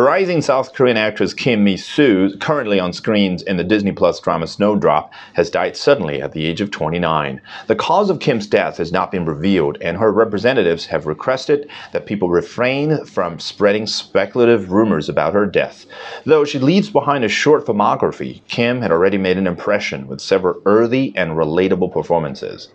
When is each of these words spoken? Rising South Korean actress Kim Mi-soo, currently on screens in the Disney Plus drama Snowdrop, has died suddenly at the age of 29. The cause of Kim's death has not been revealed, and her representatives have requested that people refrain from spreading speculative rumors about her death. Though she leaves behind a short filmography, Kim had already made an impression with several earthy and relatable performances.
Rising 0.00 0.40
South 0.40 0.72
Korean 0.72 0.96
actress 0.96 1.34
Kim 1.34 1.62
Mi-soo, 1.62 2.38
currently 2.38 2.80
on 2.80 2.94
screens 2.94 3.42
in 3.42 3.58
the 3.58 3.64
Disney 3.64 3.92
Plus 3.92 4.18
drama 4.18 4.46
Snowdrop, 4.46 5.12
has 5.34 5.50
died 5.50 5.76
suddenly 5.76 6.22
at 6.22 6.32
the 6.32 6.46
age 6.46 6.62
of 6.62 6.70
29. 6.70 7.38
The 7.66 7.76
cause 7.76 8.08
of 8.08 8.18
Kim's 8.18 8.46
death 8.46 8.78
has 8.78 8.92
not 8.92 9.12
been 9.12 9.26
revealed, 9.26 9.76
and 9.82 9.98
her 9.98 10.10
representatives 10.10 10.86
have 10.86 11.04
requested 11.04 11.68
that 11.92 12.06
people 12.06 12.30
refrain 12.30 13.04
from 13.04 13.38
spreading 13.38 13.86
speculative 13.86 14.72
rumors 14.72 15.10
about 15.10 15.34
her 15.34 15.44
death. 15.44 15.84
Though 16.24 16.46
she 16.46 16.58
leaves 16.58 16.88
behind 16.88 17.22
a 17.22 17.28
short 17.28 17.66
filmography, 17.66 18.40
Kim 18.48 18.80
had 18.80 18.92
already 18.92 19.18
made 19.18 19.36
an 19.36 19.46
impression 19.46 20.06
with 20.06 20.22
several 20.22 20.62
earthy 20.64 21.12
and 21.14 21.32
relatable 21.32 21.92
performances. 21.92 22.70